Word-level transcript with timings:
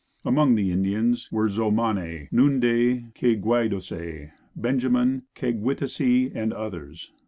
Among 0.25 0.55
the 0.55 0.71
Indians 0.71 1.29
were 1.31 1.43
Mo 1.43 1.49
zo 1.49 1.69
man 1.69 1.99
e, 1.99 2.27
Noon 2.31 2.59
Day, 2.59 3.05
Kay 3.13 3.35
gway 3.35 3.69
do 3.69 3.79
say, 3.79 4.31
Benjamin, 4.55 5.27
Keg 5.35 5.59
wit 5.59 5.83
a 5.83 5.87
see 5.87 6.31
and 6.33 6.51
others. 6.51 7.11